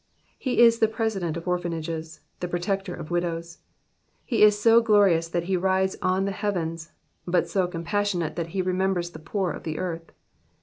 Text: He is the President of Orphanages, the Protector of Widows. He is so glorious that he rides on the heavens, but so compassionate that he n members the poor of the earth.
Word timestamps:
He 0.39 0.59
is 0.61 0.79
the 0.79 0.87
President 0.87 1.37
of 1.37 1.47
Orphanages, 1.47 2.21
the 2.39 2.47
Protector 2.47 2.95
of 2.95 3.11
Widows. 3.11 3.59
He 4.25 4.41
is 4.41 4.59
so 4.59 4.81
glorious 4.81 5.27
that 5.29 5.43
he 5.43 5.55
rides 5.55 5.95
on 6.01 6.25
the 6.25 6.31
heavens, 6.31 6.91
but 7.27 7.47
so 7.47 7.67
compassionate 7.67 8.35
that 8.35 8.47
he 8.47 8.61
n 8.61 8.75
members 8.75 9.11
the 9.11 9.19
poor 9.19 9.51
of 9.51 9.61
the 9.61 9.77
earth. 9.77 10.11